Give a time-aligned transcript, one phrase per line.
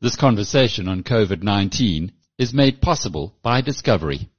[0.00, 4.30] This conversation on COVID-19 is made possible by Discovery.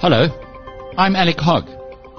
[0.00, 0.26] Hello,
[0.98, 1.68] I'm Alec Hogg,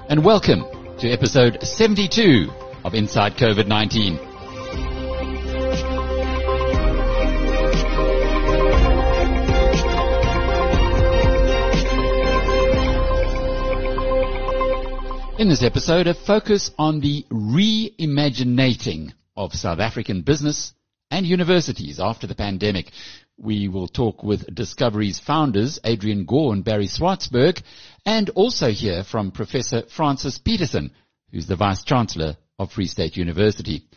[0.07, 0.63] and welcome
[0.99, 2.49] to episode 72
[2.85, 4.28] of Inside COVID-19.
[15.39, 20.73] In this episode, a focus on the reimaginating of South African business
[21.11, 22.91] and universities after the pandemic.
[23.37, 27.63] We will talk with Discovery's founders, Adrian Gore and Barry Swartzberg,
[28.05, 30.91] and also hear from Professor Francis Petersen,
[31.31, 33.87] who's the Vice Chancellor of Free State University.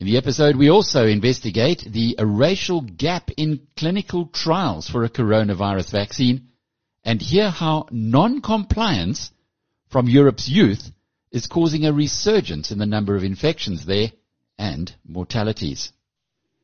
[0.00, 5.92] In the episode, we also investigate the racial gap in clinical trials for a coronavirus
[5.92, 6.48] vaccine
[7.04, 9.30] and hear how non-compliance
[9.88, 10.90] from Europe's youth
[11.32, 14.12] is causing a resurgence in the number of infections there
[14.58, 15.92] and mortalities.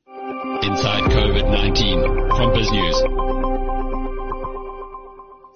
[0.06, 3.34] Inside COVID-19 from BizNews.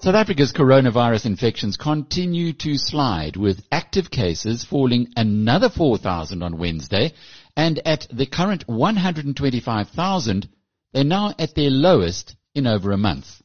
[0.01, 7.13] South Africa's coronavirus infections continue to slide with active cases falling another 4,000 on Wednesday
[7.57, 10.49] and at the current 125,000
[10.93, 13.43] they're now at their lowest in over a month.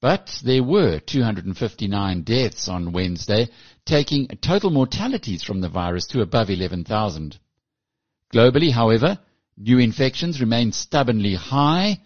[0.00, 3.48] But there were 259 deaths on Wednesday,
[3.84, 7.38] taking total mortalities from the virus to above 11,000.
[8.32, 9.18] Globally, however,
[9.58, 12.00] new infections remain stubbornly high.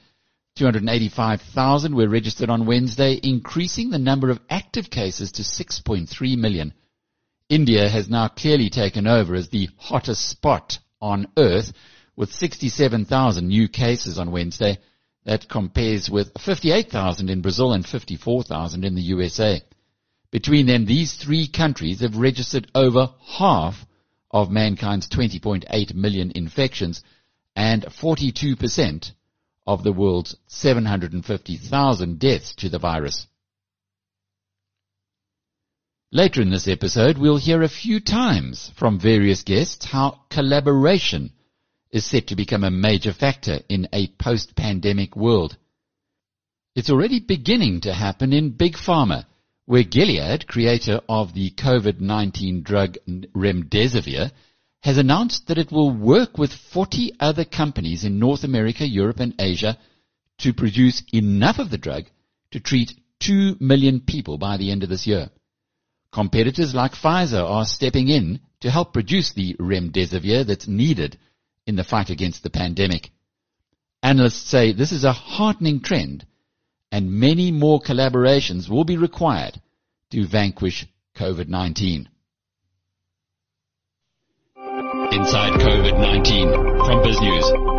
[0.57, 6.75] 285,000 were registered on Wednesday, increasing the number of active cases to 6.3 million.
[7.49, 11.73] India has now clearly taken over as the hottest spot on earth
[12.17, 14.79] with 67,000 new cases on Wednesday
[15.25, 19.63] that compares with 58,000 in Brazil and 54,000 in the USA.
[20.31, 23.87] Between them, these three countries have registered over half
[24.31, 27.03] of mankind's 20.8 million infections
[27.55, 29.13] and 42%
[29.67, 33.27] of the world's 750,000 deaths to the virus.
[36.13, 41.33] Later in this episode, we'll hear a few times from various guests how collaboration
[41.95, 45.57] is set to become a major factor in a post-pandemic world.
[46.75, 49.27] It's already beginning to happen in Big Pharma,
[49.65, 54.33] where Gilead, creator of the COVID-19 drug Remdesivir,
[54.83, 59.33] has announced that it will work with 40 other companies in North America, Europe and
[59.39, 59.79] Asia
[60.39, 62.07] to produce enough of the drug
[62.51, 65.31] to treat 2 million people by the end of this year.
[66.13, 71.19] Competitors like Pfizer are stepping in to help produce the Remdesivir that's needed
[71.67, 73.11] in the fight against the pandemic.
[74.03, 76.27] Analysts say this is a heartening trend
[76.93, 79.61] and many more collaborations will be required
[80.11, 80.87] to vanquish
[81.17, 82.07] COVID-19.
[85.11, 87.75] Inside COVID-19 from BizNews.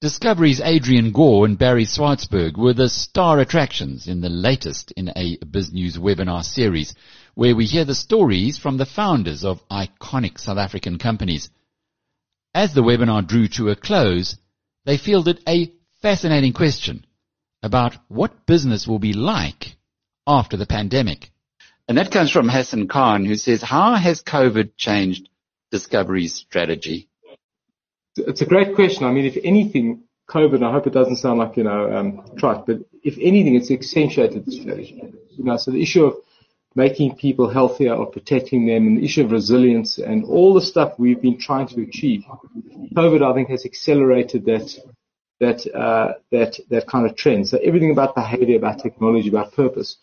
[0.00, 5.36] Discovery's Adrian Gore and Barry Swartzberg were the star attractions in the latest in a
[5.38, 6.94] BizNews webinar series
[7.38, 11.50] where we hear the stories from the founders of iconic South African companies.
[12.52, 14.36] As the webinar drew to a close,
[14.84, 15.72] they fielded a
[16.02, 17.06] fascinating question
[17.62, 19.76] about what business will be like
[20.26, 21.30] after the pandemic.
[21.86, 25.28] And that comes from Hassan Khan, who says, how has COVID changed
[25.70, 27.08] Discovery's strategy?
[28.16, 29.04] It's a great question.
[29.04, 32.66] I mean, if anything, COVID, I hope it doesn't sound like, you know, um, trite,
[32.66, 35.00] but if anything, it's accentuated the strategy.
[35.36, 36.16] You know, so the issue of
[36.74, 40.98] making people healthier or protecting them and the issue of resilience and all the stuff
[40.98, 42.24] we've been trying to achieve.
[42.94, 44.74] COVID, I think, has accelerated that,
[45.40, 47.48] that, uh, that, that kind of trend.
[47.48, 49.96] So everything about behavior, about technology, about purpose.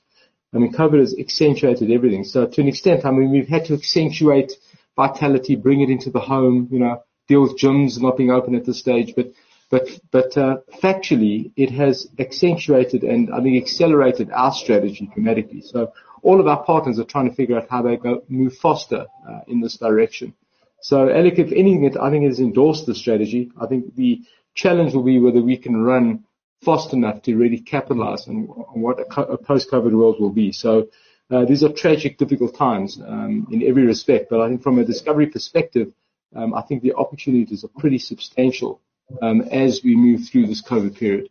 [0.53, 2.23] I mean, COVID has accentuated everything.
[2.23, 4.53] So to an extent, I mean, we've had to accentuate
[4.95, 8.65] vitality, bring it into the home, you know, deal with gyms not being open at
[8.65, 9.31] this stage, but
[9.71, 15.61] but but uh, factually, it has accentuated and I think accelerated our strategy dramatically.
[15.61, 15.91] So
[16.25, 19.41] all of our partners are trying to figure out how they go move faster uh,
[19.47, 20.33] in this direction.
[20.81, 23.51] So, Alec, if anything, I think has endorsed the strategy.
[23.61, 24.21] I think the
[24.55, 26.25] challenge will be whether we can run
[26.63, 30.51] fast enough to really capitalize on, on what a, a post-COVID world will be.
[30.51, 30.89] So,
[31.29, 34.27] uh, these are tragic, difficult times um, in every respect.
[34.31, 35.93] But I think from a discovery perspective,
[36.35, 38.81] um, I think the opportunities are pretty substantial
[39.21, 41.29] um, as we move through this COVID period.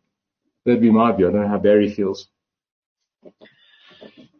[0.64, 1.29] That'd be my view.
[1.29, 2.29] I don't know how Barry feels.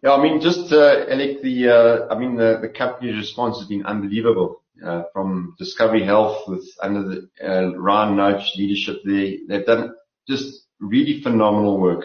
[0.05, 3.87] Yeah, I mean, just, uh, Alec, the, uh, I mean, the, company's response has been
[3.87, 4.61] unbelievable.
[4.85, 9.95] Uh, from Discovery Health with under the, uh, Ryan Noach leadership there, they've done
[10.29, 12.05] just really phenomenal work.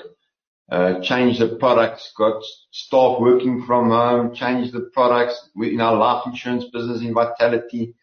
[0.72, 6.24] uh, changed the products, got staff working from home, changed the products in our life
[6.28, 7.96] insurance business in Vitality.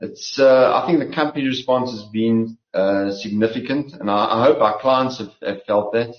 [0.00, 4.78] It's, uh, I think the company response has been uh, significant, and I hope our
[4.78, 6.14] clients have felt that.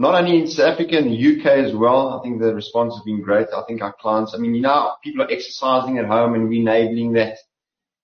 [0.00, 1.62] Not only in South Africa, and the U.K.
[1.62, 3.48] as well, I think the response has been great.
[3.54, 6.62] I think our clients, I mean, you know, people are exercising at home, and we're
[6.62, 7.36] enabling that.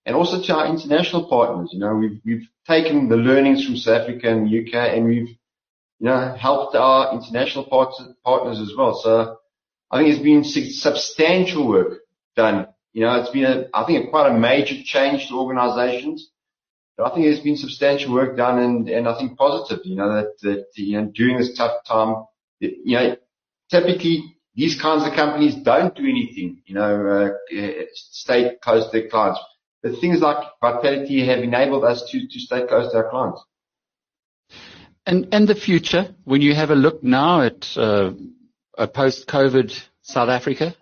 [0.05, 4.29] And also to our international partners, you know, we've taken the learnings from South Africa
[4.29, 5.29] and the U.K., and we've
[5.99, 9.01] you know, helped our international partners as well.
[9.03, 9.39] So
[9.91, 12.01] I think it's been substantial work
[12.37, 12.67] done.
[12.93, 16.31] You know, it's been a, I think quite a major change to organizations.
[16.97, 20.15] But I think there's been substantial work done and, and I think positive, you know,
[20.15, 22.25] that, that, you know, during this tough time,
[22.61, 23.17] you know,
[23.71, 29.09] typically these kinds of companies don't do anything, you know, uh, stay close to their
[29.09, 29.41] clients.
[29.83, 33.45] But things like Vitality have enabled us to, to stay close to our clients.
[35.05, 38.11] And and the future, when you have a look now at uh,
[38.77, 39.73] a post-COVID
[40.03, 40.75] South Africa?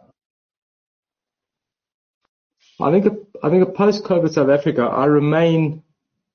[2.81, 5.84] I think a, I think a post-COVID South Africa, I remain,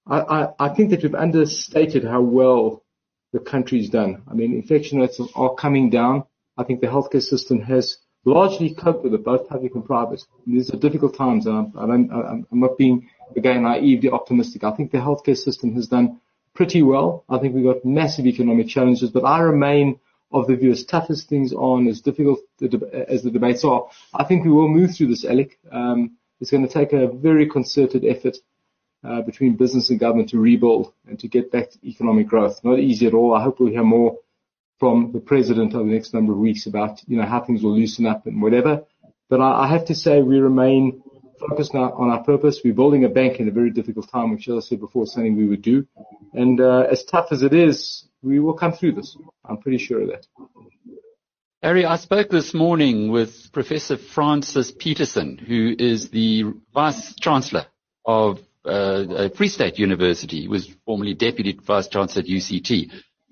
[0.08, 2.84] I, I, think that we've understated how well
[3.32, 4.24] the country's done.
[4.30, 6.24] I mean, infection rates are coming down.
[6.58, 10.24] I think the healthcare system has largely coped with it, both public and private.
[10.48, 14.64] These are difficult times, and I'm, I'm, I'm not being, again, naively optimistic.
[14.64, 16.20] I think the healthcare system has done
[16.56, 17.24] pretty well.
[17.30, 20.00] I think we've got massive economic challenges, but I remain
[20.32, 23.88] of the view as tough as things are and as difficult as the debates are,
[24.14, 25.58] I think we will move through this, Alec.
[25.72, 28.38] Um, it's going to take a very concerted effort
[29.04, 32.60] uh, between business and government to rebuild and to get back to economic growth.
[32.64, 33.34] Not easy at all.
[33.34, 34.18] I hope we'll hear more
[34.80, 37.78] from the president over the next number of weeks about, you know, how things will
[37.78, 38.84] loosen up and whatever.
[39.30, 41.02] But I, I have to say we remain
[41.40, 42.62] focused on our, on our purpose.
[42.64, 45.36] We're building a bank in a very difficult time, which, as I said before, something
[45.36, 45.88] we would do.
[46.34, 49.18] And uh, as tough as it is, we will come through this.
[49.46, 50.28] I'm pretty sure of that.
[51.62, 57.66] Harry, I spoke this morning with Professor Francis Petersen, who is the Vice Chancellor
[58.06, 60.42] of uh, Free State University.
[60.42, 62.92] He was formerly Deputy Vice Chancellor at UCT.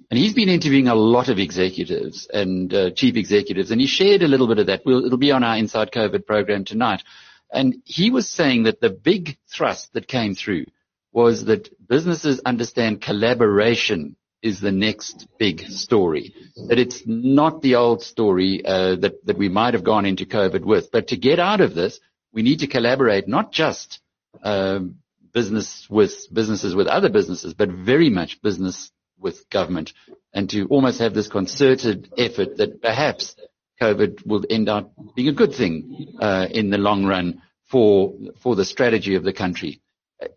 [0.10, 4.22] And he's been interviewing a lot of executives and uh, chief executives, and he shared
[4.22, 4.84] a little bit of that.
[4.86, 7.04] We'll, it'll be on our Inside COVID program tonight.
[7.52, 10.66] And he was saying that the big thrust that came through
[11.12, 16.34] was that businesses understand collaboration is the next big story.
[16.68, 20.64] That it's not the old story uh, that that we might have gone into COVID
[20.64, 22.00] with, but to get out of this,
[22.32, 24.00] we need to collaborate not just
[24.44, 24.98] um,
[25.40, 29.94] business with businesses with other businesses, but very much business with government,
[30.34, 33.36] and to almost have this concerted effort that perhaps
[33.80, 38.56] COVID will end up being a good thing uh, in the long run for for
[38.56, 39.80] the strategy of the country.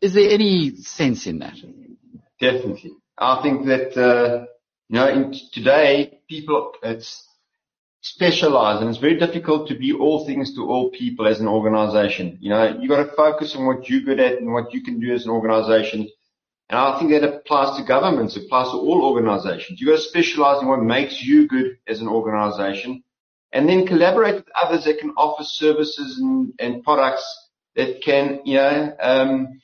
[0.02, 1.56] Is there any sense in that?
[2.38, 2.92] Definitely.
[3.16, 4.44] I think that uh,
[4.90, 7.26] you know in today people it's
[8.02, 12.38] specialized and it's very difficult to be all things to all people as an organization.
[12.40, 15.00] You know, you got to focus on what you're good at and what you can
[15.00, 16.08] do as an organization.
[16.70, 19.80] And I think that applies to governments, applies to all organizations.
[19.80, 23.02] You got to specialize in what makes you good as an organization
[23.52, 27.24] and then collaborate with others that can offer services and, and products
[27.74, 29.60] that can, you know, um,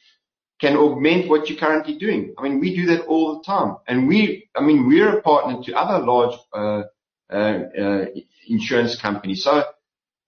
[0.60, 2.34] can augment what you're currently doing.
[2.38, 3.76] I mean, we do that all the time.
[3.86, 6.82] And we, I mean, we're a partner to other large, uh,
[8.48, 9.34] insurance company.
[9.34, 9.64] So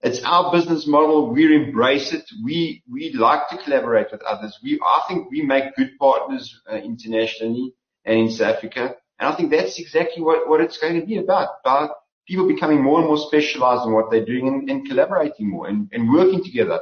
[0.02, 1.32] it's our business model.
[1.32, 2.24] We embrace it.
[2.44, 4.58] We, we like to collaborate with others.
[4.62, 7.74] We, I think we make good partners uh, internationally
[8.04, 8.94] and in South Africa.
[9.18, 11.90] And I think that's exactly what, what it's going to be about, about
[12.26, 16.44] people becoming more and more specialized in what they're doing and, collaborating more and, working
[16.44, 16.80] together.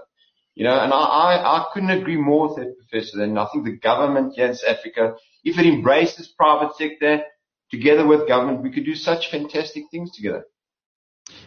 [0.54, 3.22] You know, and I, I, I couldn't agree more with that, Professor.
[3.22, 7.22] And I think the government here in South Africa, if it embraces private sector
[7.70, 10.46] together with government, we could do such fantastic things together.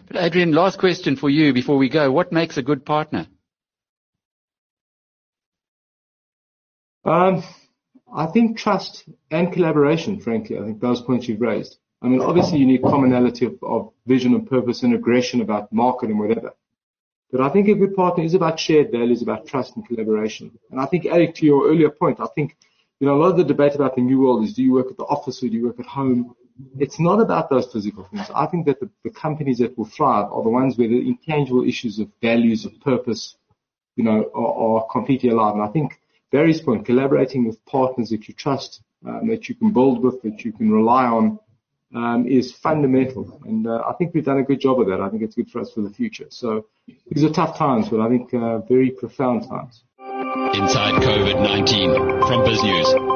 [0.07, 2.11] But Adrian, last question for you before we go.
[2.11, 3.27] What makes a good partner?
[7.05, 7.43] Um,
[8.13, 10.57] I think trust and collaboration, frankly.
[10.57, 11.77] I think those points you've raised.
[12.01, 16.09] I mean, obviously you need commonality of, of vision and purpose and aggression about market
[16.09, 16.53] and whatever.
[17.31, 20.57] But I think a good partner is about shared values, about trust and collaboration.
[20.71, 22.57] And I think, Eric, to your earlier point, I think,
[22.99, 24.91] you know, a lot of the debate about the new world is do you work
[24.91, 26.35] at the office or do you work at home?
[26.77, 28.29] It's not about those physical things.
[28.35, 31.63] I think that the, the companies that will thrive are the ones where the intangible
[31.63, 33.37] issues of values, of purpose,
[33.95, 35.53] you know, are, are completely alive.
[35.53, 36.01] And I think
[36.31, 40.43] Barry's point, collaborating with partners that you trust, um, that you can build with, that
[40.43, 41.39] you can rely on,
[41.95, 43.41] um, is fundamental.
[43.45, 44.99] And uh, I think we've done a good job of that.
[44.99, 46.27] I think it's good for us for the future.
[46.29, 46.65] So
[47.09, 49.83] these are tough times, but I think uh, very profound times.
[50.29, 53.09] Inside COVID-19 from BizNews.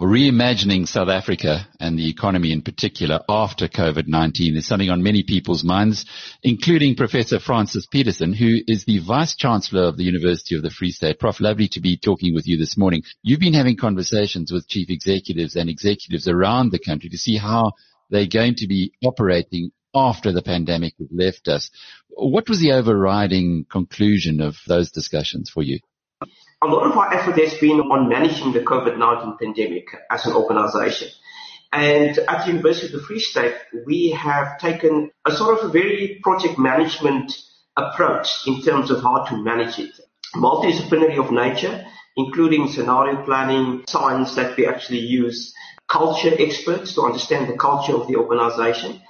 [0.00, 5.64] reimagining South Africa and the economy in particular after COVID-19 is something on many people's
[5.64, 6.06] minds,
[6.42, 10.92] including Professor Francis Petersen, who is the Vice Chancellor of the University of the Free
[10.92, 11.18] State.
[11.18, 13.02] Prof, lovely to be talking with you this morning.
[13.22, 17.72] You've been having conversations with chief executives and executives around the country to see how
[18.08, 21.70] they're going to be operating after the pandemic has left us.
[22.08, 25.78] What was the overriding conclusion of those discussions for you?
[26.64, 31.08] a lot of our effort has been on managing the COVID-19 pandemic as an organization.
[31.72, 35.72] And at the University of the Free State, we have taken a sort of a
[35.72, 37.32] very project management
[37.76, 39.92] approach in terms of how to manage it.
[40.36, 41.84] Multidisciplinary of nature,
[42.16, 45.52] including scenario planning, science that we actually use,
[45.88, 49.02] culture experts to understand the culture of the organization.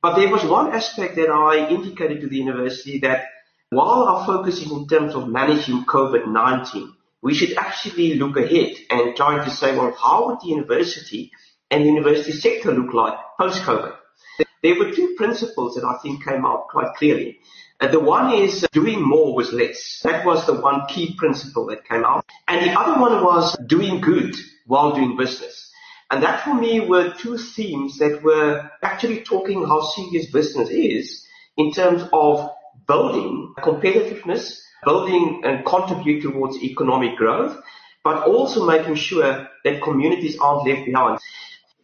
[0.00, 3.26] But there was one aspect that I indicated to the university that
[3.70, 9.16] while our focus is in terms of managing COVID-19, we should actually look ahead and
[9.16, 11.32] try to say, well, how would the university
[11.70, 13.96] and the university sector look like post-COVID?
[14.62, 17.38] There were two principles that I think came out quite clearly.
[17.80, 20.00] And the one is uh, doing more with less.
[20.02, 22.24] That was the one key principle that came out.
[22.48, 24.34] And the other one was doing good
[24.66, 25.67] while doing business.
[26.10, 31.26] And that for me were two themes that were actually talking how serious business is
[31.56, 32.50] in terms of
[32.86, 37.56] building competitiveness building and contribute towards economic growth,
[38.04, 41.18] but also making sure that communities aren't left behind.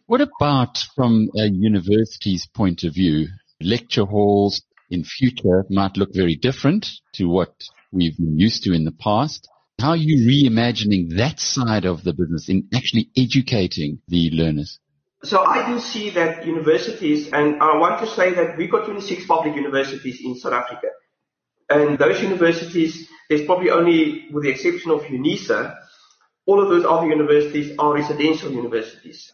[0.07, 3.27] What about from a university's point of view?
[3.61, 7.53] Lecture halls in future might look very different to what
[7.91, 9.47] we've been used to in the past.
[9.79, 14.79] How are you reimagining that side of the business in actually educating the learners?
[15.23, 19.25] So I do see that universities, and I want to say that we've got 26
[19.25, 20.87] public universities in South Africa.
[21.69, 25.75] And those universities, there's probably only, with the exception of UNISA,
[26.45, 29.33] all of those other universities are residential universities.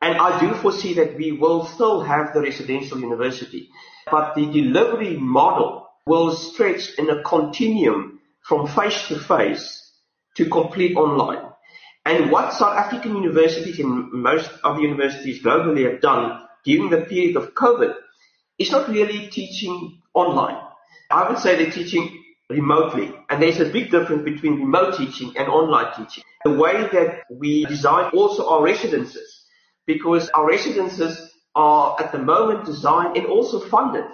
[0.00, 3.70] And I do foresee that we will still have the residential university,
[4.10, 8.17] but the delivery model will stretch in a continuum
[8.48, 9.92] from face to face
[10.36, 11.44] to complete online.
[12.06, 17.36] And what South African universities and most other universities globally have done during the period
[17.36, 17.94] of COVID
[18.58, 20.56] is not really teaching online.
[21.10, 23.12] I would say they're teaching remotely.
[23.28, 26.24] And there's a big difference between remote teaching and online teaching.
[26.44, 29.44] The way that we design also our residences,
[29.86, 34.06] because our residences are at the moment designed and also funded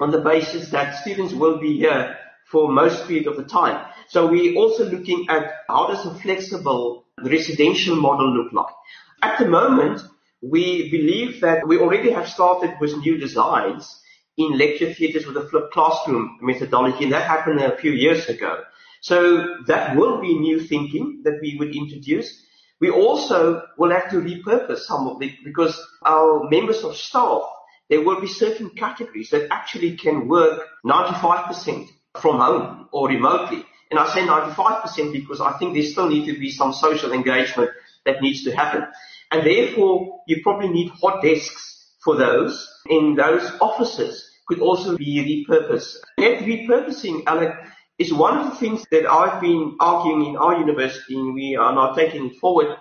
[0.00, 2.18] on the basis that students will be here
[2.50, 3.84] for most period of the time.
[4.08, 8.74] So we're also looking at how does a flexible residential model look like.
[9.22, 10.02] At the moment,
[10.42, 14.00] we believe that we already have started with new designs
[14.36, 18.62] in lecture theatres with a flipped classroom methodology, and that happened a few years ago.
[19.00, 22.42] So that will be new thinking that we would introduce.
[22.80, 27.42] We also will have to repurpose some of it because our members of staff,
[27.88, 31.88] there will be certain categories that actually can work 95%
[32.20, 33.64] from home or remotely.
[33.90, 37.70] And I say 95% because I think there still need to be some social engagement
[38.04, 38.86] that needs to happen.
[39.30, 45.44] And therefore, you probably need hot desks for those in those offices could also be
[45.48, 45.96] repurposed.
[46.18, 47.52] That repurposing, Alec,
[47.98, 51.74] is one of the things that I've been arguing in our university and we are
[51.74, 52.76] now taking it forward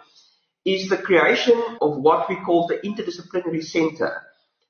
[0.63, 4.21] is the creation of what we call the interdisciplinary center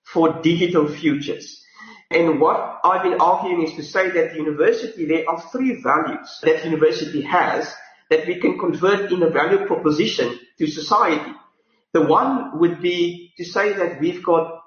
[0.04, 1.65] for digital futures.
[2.12, 6.40] And what I've been arguing is to say that the university, there are three values
[6.44, 7.74] that the university has
[8.10, 11.32] that we can convert in a value proposition to society.
[11.94, 14.62] The one would be to say that we've got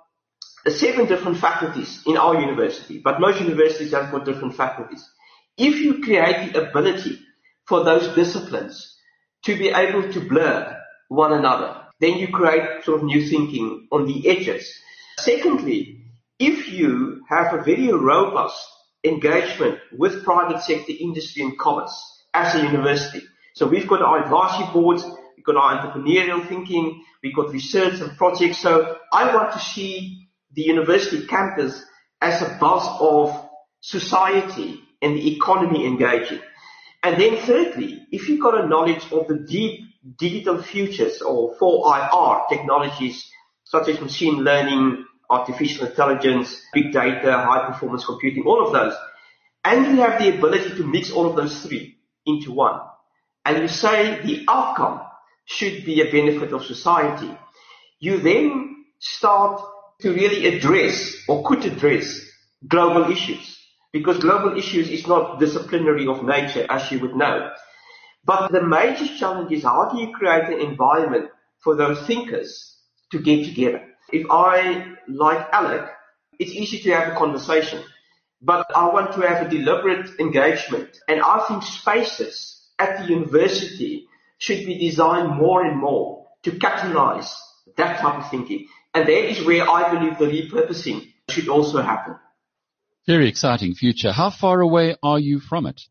[0.66, 5.08] seven different faculties in our university, but most universities have got different faculties.
[5.56, 7.18] If you create the ability
[7.66, 8.96] for those disciplines
[9.44, 10.76] to be able to blur
[11.08, 14.72] one another, then you create sort of new thinking on the edges.
[15.18, 16.07] Secondly,
[16.38, 18.66] if you have a very robust
[19.04, 21.94] engagement with private sector industry and commerce
[22.34, 23.22] as a university,
[23.54, 25.04] so we've got our advisory boards,
[25.36, 28.58] we've got our entrepreneurial thinking, we've got research and projects.
[28.58, 31.84] So I want to see the university campus
[32.20, 33.48] as a buzz of
[33.80, 36.40] society and the economy engaging.
[37.02, 39.80] And then thirdly, if you've got a knowledge of the deep
[40.18, 43.28] digital futures or 4IR technologies
[43.64, 48.94] such as machine learning, artificial intelligence, big data, high performance computing, all of those,
[49.64, 52.80] and you have the ability to mix all of those three into one,
[53.44, 55.00] and you say the outcome
[55.44, 57.36] should be a benefit of society.
[58.00, 59.60] You then start
[60.00, 62.20] to really address or could address
[62.66, 63.58] global issues
[63.92, 67.50] because global issues is not disciplinary of nature as you would know.
[68.24, 71.30] But the major challenge is how do you create an environment
[71.60, 72.76] for those thinkers
[73.10, 73.82] to get together?
[74.12, 75.88] If I, like Alec,
[76.38, 77.82] it's easy to have a conversation,
[78.40, 80.98] but I want to have a deliberate engagement.
[81.08, 84.06] And I think spaces at the university
[84.38, 87.34] should be designed more and more to catalyze
[87.76, 88.66] that type of thinking.
[88.94, 92.16] And that is where I believe the repurposing should also happen.
[93.06, 94.12] Very exciting future.
[94.12, 95.82] How far away are you from it?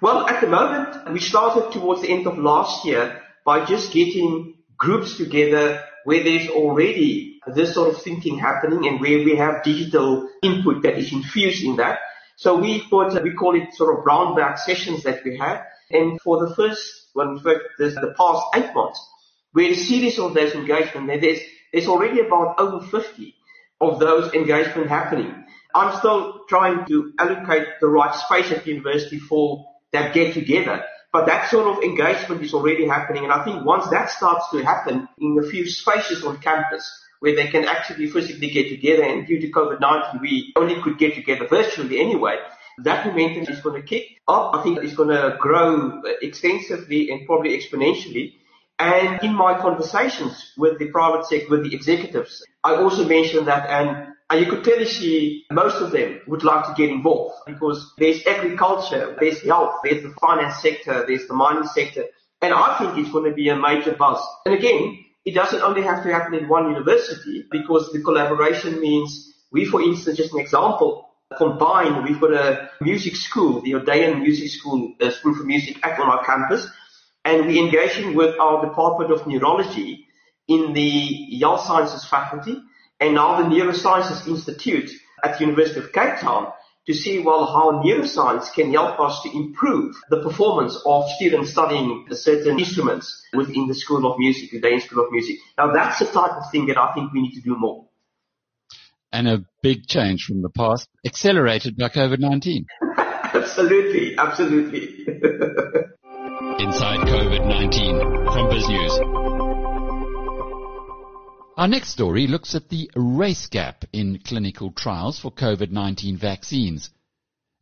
[0.00, 4.56] Well, at the moment, we started towards the end of last year by just getting
[4.76, 10.28] groups together where there's already this sort of thinking happening and where we have digital
[10.40, 11.98] input that is infused in that.
[12.36, 15.64] So we thought, we call it sort of brown bag sessions that we have.
[15.90, 19.04] And for the first, well, in fact, the past eight months,
[19.52, 21.08] we're a series of those engagement.
[21.20, 21.40] There's,
[21.72, 23.34] there's already about over 50
[23.80, 25.44] of those engagement happening.
[25.74, 30.84] I'm still trying to allocate the right space at the university for that get together.
[31.12, 33.24] But that sort of engagement is already happening.
[33.24, 37.34] And I think once that starts to happen in a few spaces on campus, where
[37.34, 39.02] they can actually physically get together.
[39.02, 42.36] And due to COVID-19, we only could get together virtually anyway.
[42.84, 44.54] That momentum is going to kick up.
[44.54, 48.34] I think it's going to grow uh, extensively and probably exponentially.
[48.78, 53.70] And in my conversations with the private sector, with the executives, I also mentioned that
[53.70, 57.94] and Ah, you could clearly see most of them would like to get involved because
[57.96, 62.04] there's agriculture, there's health, there's the finance sector, there's the mining sector.
[62.42, 64.20] And I think it's going to be a major buzz.
[64.44, 69.32] And again, it doesn't only have to happen in one university because the collaboration means
[69.52, 74.50] we, for instance, just an example, combine, we've got a music school, the Odeion Music
[74.50, 76.68] School, a school for music at on our campus,
[77.24, 80.06] and we're engaging with our Department of Neurology
[80.48, 82.60] in the Health Sciences faculty
[83.00, 84.90] and now the Neurosciences Institute
[85.22, 86.52] at the University of Cape Town
[86.86, 92.06] to see well how neuroscience can help us to improve the performance of students studying
[92.12, 95.36] certain instruments within the School of Music, the Dane School of Music.
[95.58, 97.86] Now that's the type of thing that I think we need to do more.
[99.12, 102.66] And a big change from the past, accelerated by COVID-19.
[102.98, 105.06] absolutely, absolutely.
[106.58, 109.35] Inside COVID-19 from BizNews.
[111.56, 116.90] Our next story looks at the race gap in clinical trials for COVID-19 vaccines.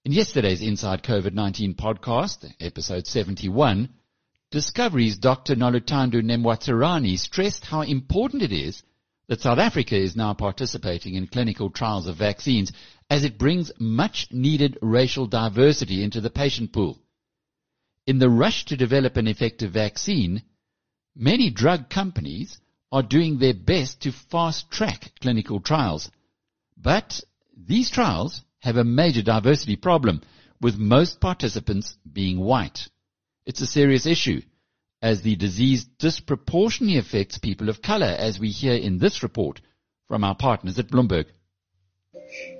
[0.04, 3.88] In yesterday's Inside COVID-19 podcast, episode 71,
[4.50, 5.54] Discovery's Dr.
[5.54, 8.82] Noluthando Nematswerani stressed how important it is
[9.28, 12.72] that South Africa is now participating in clinical trials of vaccines
[13.08, 16.98] as it brings much needed racial diversity into the patient pool.
[18.08, 20.42] In the rush to develop an effective vaccine,
[21.14, 22.58] many drug companies
[22.94, 26.12] are doing their best to fast track clinical trials.
[26.80, 27.20] But
[27.56, 30.22] these trials have a major diversity problem
[30.60, 32.86] with most participants being white.
[33.46, 34.42] It's a serious issue
[35.02, 39.60] as the disease disproportionately affects people of color as we hear in this report
[40.06, 41.26] from our partners at Bloomberg.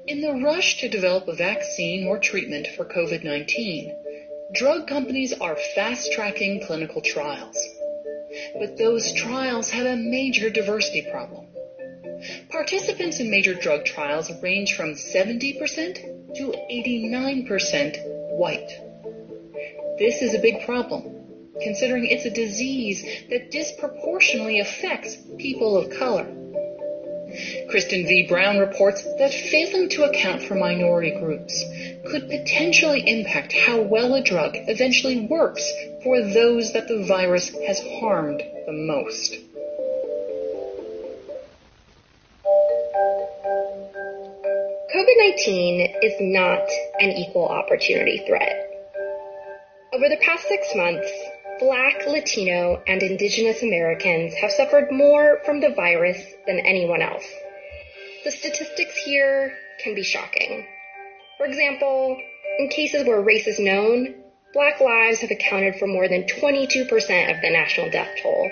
[0.09, 3.95] In the rush to develop a vaccine or treatment for COVID-19,
[4.53, 7.57] drug companies are fast tracking clinical trials.
[8.59, 11.47] But those trials have a major diversity problem.
[12.51, 17.97] Participants in major drug trials range from 70% to 89%
[18.37, 18.71] white.
[19.99, 21.03] This is a big problem,
[21.61, 26.27] considering it's a disease that disproportionately affects people of color.
[27.71, 28.27] Kristen V.
[28.29, 31.65] Brown reports that failing to account for minority groups
[32.11, 35.69] could potentially impact how well a drug eventually works
[36.03, 39.37] for those that the virus has harmed the most.
[44.95, 46.69] COVID-19 is not
[47.01, 48.71] an equal opportunity threat.
[49.93, 51.11] Over the past six months,
[51.61, 57.25] Black, Latino, and Indigenous Americans have suffered more from the virus than anyone else.
[58.25, 60.67] The statistics here can be shocking.
[61.39, 62.21] For example,
[62.59, 64.17] in cases where race is known,
[64.53, 68.51] black lives have accounted for more than 22% of the national death toll,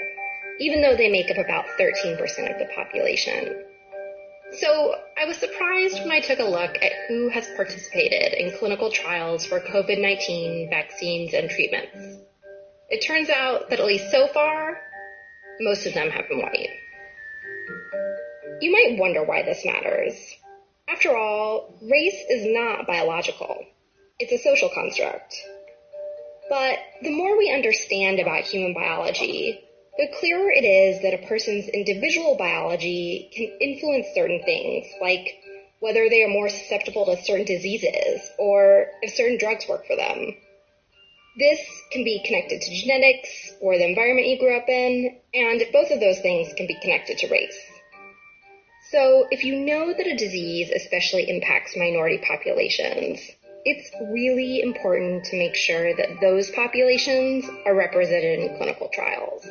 [0.61, 2.21] even though they make up about 13%
[2.53, 3.65] of the population.
[4.53, 8.91] So I was surprised when I took a look at who has participated in clinical
[8.93, 12.29] trials for COVID-19 vaccines and treatments.
[12.93, 14.79] It turns out that at least so far,
[15.61, 16.69] most of them have been white.
[18.61, 20.15] You might wonder why this matters.
[20.87, 23.65] After all, race is not biological.
[24.19, 25.35] It's a social construct.
[26.51, 29.59] But the more we understand about human biology,
[29.97, 35.29] the clearer it is that a person's individual biology can influence certain things, like
[35.81, 40.37] whether they are more susceptible to certain diseases or if certain drugs work for them.
[41.39, 45.91] This can be connected to genetics or the environment you grew up in, and both
[45.91, 47.59] of those things can be connected to race.
[48.91, 53.21] So if you know that a disease especially impacts minority populations,
[53.65, 59.47] it's really important to make sure that those populations are represented in clinical trials.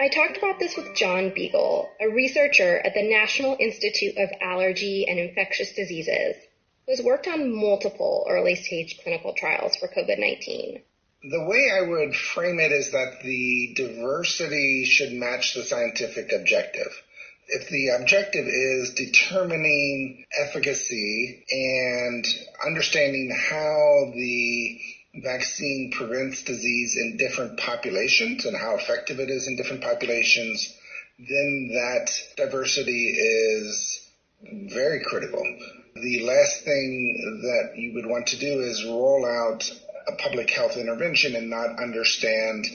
[0.00, 5.06] I talked about this with John Beigel, a researcher at the National Institute of Allergy
[5.08, 6.36] and Infectious Diseases,
[6.86, 10.82] who has worked on multiple early stage clinical trials for COVID 19.
[11.30, 16.92] The way I would frame it is that the diversity should match the scientific objective.
[17.48, 22.26] If the objective is determining efficacy and
[22.66, 24.80] understanding how the
[25.22, 30.74] vaccine prevents disease in different populations and how effective it is in different populations,
[31.18, 34.06] then that diversity is
[34.42, 35.42] very critical.
[35.94, 39.70] The last thing that you would want to do is roll out
[40.06, 42.66] a public health intervention and not understand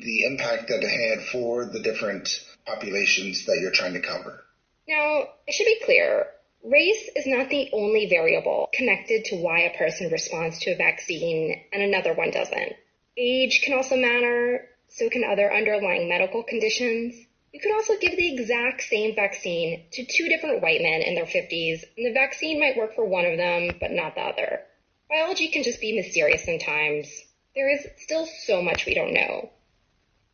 [0.00, 2.28] the impact that it had for the different
[2.66, 4.44] populations that you're trying to cover.
[4.86, 6.26] Now, it should be clear,
[6.62, 11.62] race is not the only variable connected to why a person responds to a vaccine
[11.72, 12.74] and another one doesn't.
[13.16, 17.14] Age can also matter, so can other underlying medical conditions.
[17.52, 21.24] You could also give the exact same vaccine to two different white men in their
[21.24, 24.60] 50s, and the vaccine might work for one of them, but not the other.
[25.08, 27.08] Biology can just be mysterious sometimes.
[27.54, 29.50] There is still so much we don't know.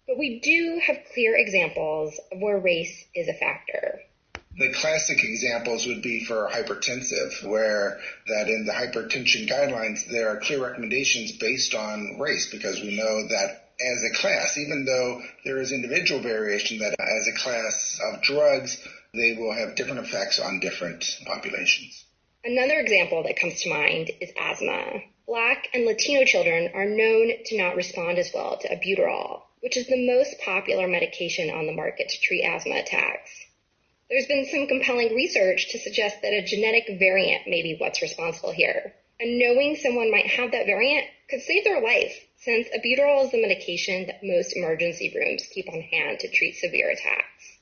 [0.07, 4.01] But we do have clear examples of where race is a factor.
[4.59, 10.41] The classic examples would be for hypertensive, where that in the hypertension guidelines, there are
[10.41, 15.59] clear recommendations based on race because we know that as a class, even though there
[15.59, 20.61] is individual variation that as a class of drugs, they will have different effects on
[20.61, 22.05] different populations.
[22.45, 25.03] Another example that comes to mind is asthma.
[25.27, 29.87] Black and Latino children are known to not respond as well to albuterol, which is
[29.87, 33.31] the most popular medication on the market to treat asthma attacks.
[34.11, 38.53] There's been some compelling research to suggest that a genetic variant may be what's responsible
[38.53, 38.93] here.
[39.21, 43.41] And knowing someone might have that variant could save their life, since albuterol is the
[43.41, 47.59] medication that most emergency rooms keep on hand to treat severe attacks.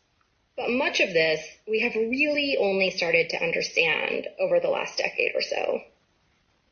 [0.56, 5.32] But much of this we have really only started to understand over the last decade
[5.36, 5.80] or so.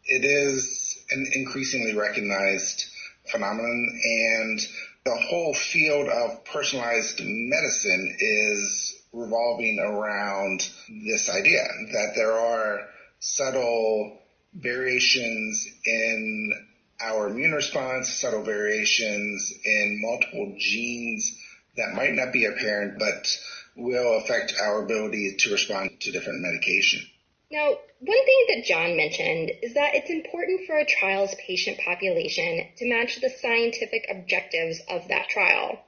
[0.06, 2.86] It is an increasingly recognized
[3.30, 4.60] phenomenon and
[5.04, 10.68] the whole field of personalized medicine is revolving around
[11.06, 12.88] this idea that there are
[13.20, 14.18] subtle
[14.52, 16.52] variations in
[17.00, 21.38] our immune response, subtle variations in multiple genes
[21.76, 23.28] that might not be apparent, but
[23.76, 27.00] will affect our ability to respond to different medication.
[27.50, 32.68] Now, one thing that John mentioned is that it's important for a trial's patient population
[32.76, 35.78] to match the scientific objectives of that trial.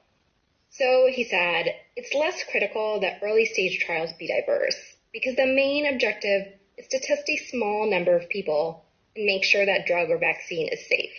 [0.71, 4.77] So, he said, it's less critical that early stage trials be diverse
[5.13, 8.85] because the main objective is to test a small number of people
[9.17, 11.15] make sure that drug or vaccine is safe.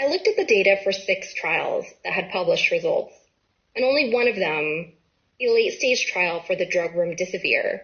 [0.00, 3.14] I looked at the data for six trials that had published results,
[3.74, 4.92] and only one of them
[5.40, 7.80] a late stage trial for the drug remdesivir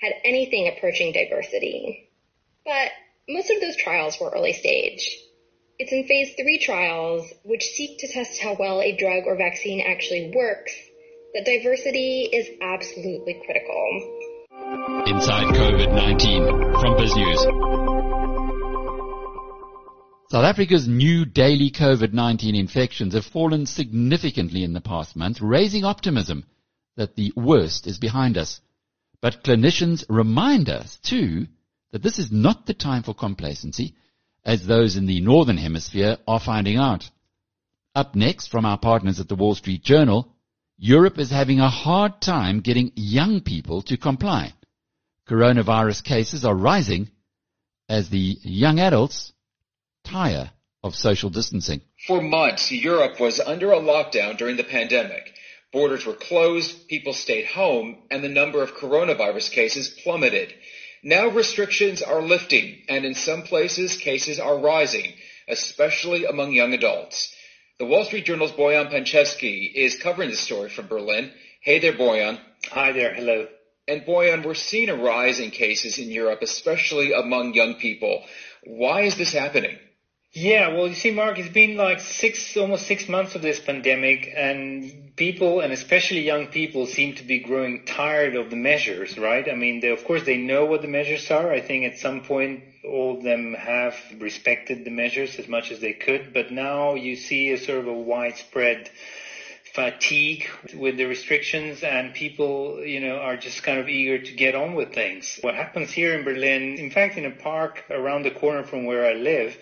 [0.00, 2.10] had anything approaching diversity.
[2.64, 2.90] But
[3.28, 5.16] most of those trials were early stage.
[5.78, 9.80] It's in phase three trials, which seek to test how well a drug or vaccine
[9.86, 10.72] actually works,
[11.34, 14.34] that diversity is absolutely critical.
[15.06, 18.17] Inside COVID-19 from BizNews.
[20.30, 26.44] South Africa's new daily COVID-19 infections have fallen significantly in the past month, raising optimism
[26.96, 28.60] that the worst is behind us.
[29.22, 31.46] But clinicians remind us too
[31.92, 33.94] that this is not the time for complacency
[34.44, 37.10] as those in the Northern Hemisphere are finding out.
[37.94, 40.30] Up next from our partners at the Wall Street Journal,
[40.76, 44.52] Europe is having a hard time getting young people to comply.
[45.26, 47.08] Coronavirus cases are rising
[47.88, 49.32] as the young adults
[50.08, 50.50] tire
[50.82, 51.80] of social distancing.
[52.06, 55.32] For months, Europe was under a lockdown during the pandemic.
[55.72, 60.54] Borders were closed, people stayed home, and the number of coronavirus cases plummeted.
[61.02, 65.12] Now restrictions are lifting, and in some places cases are rising,
[65.46, 67.34] especially among young adults.
[67.78, 71.30] The Wall Street Journal's Bojan Pancevski is covering the story from Berlin.
[71.60, 72.40] Hey there, Bojan.
[72.70, 73.14] Hi there.
[73.14, 73.46] Hello.
[73.86, 78.24] And Bojan, we're seeing a rise in cases in Europe, especially among young people.
[78.64, 79.78] Why is this happening?
[80.32, 84.30] Yeah, well, you see, Mark, it's been like six, almost six months of this pandemic,
[84.36, 89.48] and people and especially young people seem to be growing tired of the measures, right?
[89.48, 91.52] I mean, they, of course, they know what the measures are.
[91.52, 95.80] I think at some point all of them have respected the measures as much as
[95.80, 98.90] they could, but now you see a sort of a widespread
[99.74, 104.54] fatigue with the restrictions and people, you know, are just kind of eager to get
[104.54, 105.38] on with things.
[105.42, 109.06] What happens here in Berlin, in fact, in a park around the corner from where
[109.06, 109.56] I live,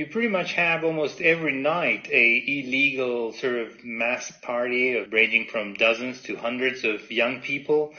[0.00, 5.44] you pretty much have almost every night a illegal sort of mass party of ranging
[5.44, 7.92] from dozens to hundreds of young people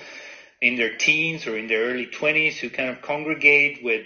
[0.62, 4.04] in their teens or in their early 20s who kind of congregate with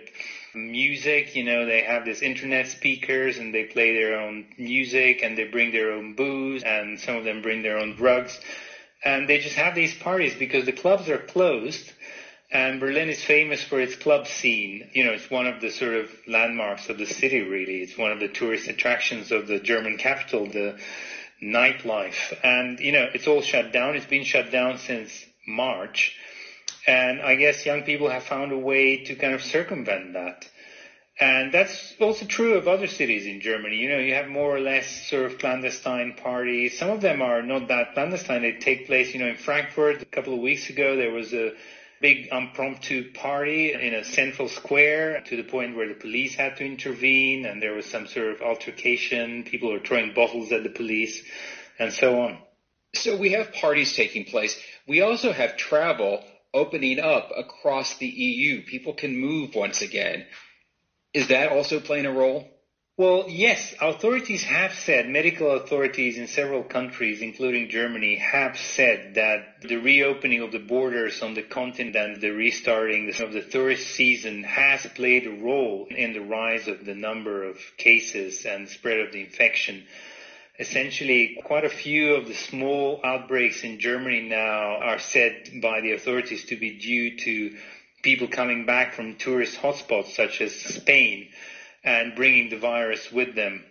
[0.53, 1.37] music.
[1.37, 5.45] You know, they have this internet speakers and they play their own music and they
[5.45, 8.37] bring their own booze and some of them bring their own drugs.
[9.05, 11.93] And they just have these parties because the clubs are closed
[12.55, 14.89] and Berlin is famous for its club scene.
[14.93, 17.81] You know, it's one of the sort of landmarks of the city, really.
[17.81, 20.79] It's one of the tourist attractions of the German capital, the
[21.43, 22.33] nightlife.
[22.45, 23.97] And, you know, it's all shut down.
[23.97, 25.11] It's been shut down since
[25.45, 26.15] March.
[26.87, 30.47] And I guess young people have found a way to kind of circumvent that.
[31.19, 33.75] And that's also true of other cities in Germany.
[33.75, 36.79] You know, you have more or less sort of clandestine parties.
[36.79, 38.43] Some of them are not that clandestine.
[38.43, 40.95] They take place, you know, in Frankfurt a couple of weeks ago.
[40.95, 41.51] There was a
[42.01, 46.65] big impromptu party in a central square to the point where the police had to
[46.65, 49.43] intervene and there was some sort of altercation.
[49.43, 51.23] People were throwing bottles at the police
[51.79, 52.37] and so on.
[52.93, 54.57] So we have parties taking place.
[54.87, 58.63] We also have travel opening up across the EU.
[58.63, 60.25] People can move once again.
[61.13, 62.47] Is that also playing a role?
[62.97, 69.63] Well, yes, authorities have said, medical authorities in several countries, including Germany, have said that
[69.63, 74.43] the reopening of the borders on the continent and the restarting of the tourist season
[74.43, 79.11] has played a role in the rise of the number of cases and spread of
[79.11, 79.83] the infection.
[80.57, 85.91] Essentially quite a few of the small outbreaks in Germany now are said by the
[85.91, 87.51] authorities to be due to
[88.03, 91.27] people coming back from tourist hotspots such as Spain
[91.85, 93.63] and bringing the virus with them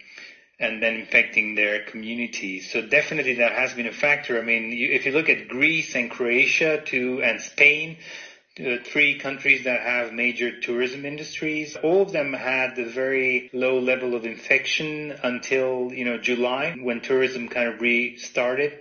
[0.61, 2.70] and then infecting their communities.
[2.70, 4.38] So definitely that has been a factor.
[4.38, 7.98] I mean, if you look at Greece and Croatia too and Spain,
[8.57, 11.74] the three countries that have major tourism industries.
[11.77, 17.00] All of them had a very low level of infection until, you know, July when
[17.00, 18.79] tourism kind of restarted.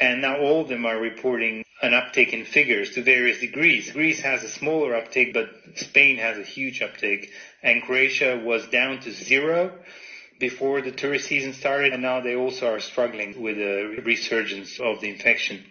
[0.00, 3.92] And now all of them are reporting an uptake in figures to various degrees.
[3.92, 7.30] Greece has a smaller uptake, but Spain has a huge uptake.
[7.62, 9.78] And Croatia was down to zero
[10.40, 11.92] before the tourist season started.
[11.92, 15.64] And now they also are struggling with a resurgence of the infection.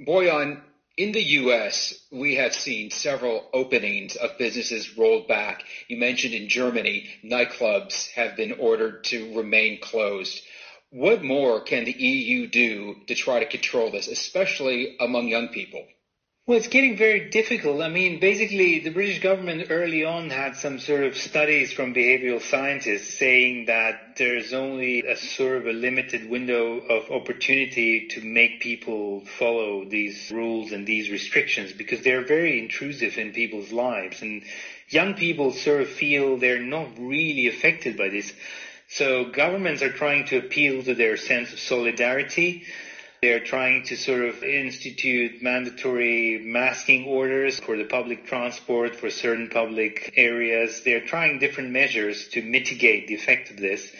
[0.00, 0.60] Bojan,
[0.96, 5.62] in the U.S., we have seen several openings of businesses rolled back.
[5.88, 10.42] You mentioned in Germany, nightclubs have been ordered to remain closed.
[10.92, 15.86] What more can the EU do to try to control this, especially among young people?
[16.46, 17.80] Well, it's getting very difficult.
[17.80, 22.42] I mean, basically, the British government early on had some sort of studies from behavioral
[22.42, 28.60] scientists saying that there's only a sort of a limited window of opportunity to make
[28.60, 34.20] people follow these rules and these restrictions because they're very intrusive in people's lives.
[34.20, 34.42] And
[34.90, 38.30] young people sort of feel they're not really affected by this.
[38.94, 42.64] So governments are trying to appeal to their sense of solidarity
[43.22, 49.48] they're trying to sort of institute mandatory masking orders for the public transport for certain
[49.48, 50.82] public areas.
[50.82, 53.92] They're trying different measures to mitigate the effect of this.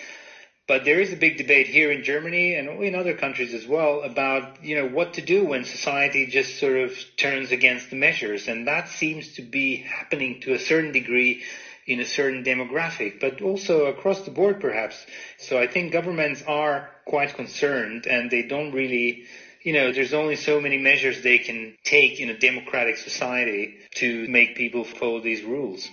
[0.66, 4.02] But there is a big debate here in Germany and in other countries as well
[4.02, 8.48] about, you know, what to do when society just sort of turns against the measures.
[8.48, 11.42] And that seems to be happening to a certain degree
[11.87, 15.05] in a certain demographic, but also across the board perhaps.
[15.38, 19.25] So I think governments are quite concerned and they don't really,
[19.62, 24.29] you know, there's only so many measures they can take in a democratic society to
[24.29, 25.88] make people follow these rules.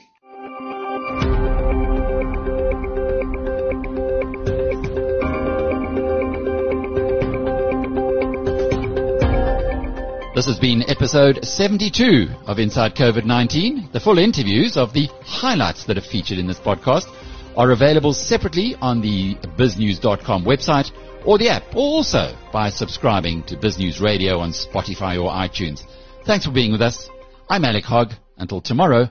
[10.39, 13.91] This has been episode 72 of Inside COVID-19.
[13.91, 17.13] The full interviews of the highlights that are featured in this podcast
[17.57, 20.91] are available separately on the biznews.com website
[21.25, 25.83] or the app, also by subscribing to BizNews Radio on Spotify or iTunes.
[26.25, 27.09] Thanks for being with us.
[27.49, 28.13] I'm Alec Hogg.
[28.37, 29.09] Until tomorrow,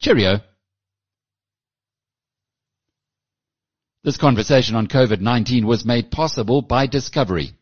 [0.00, 0.40] cheerio.
[4.04, 7.52] This conversation on COVID-19 was made possible by Discovery.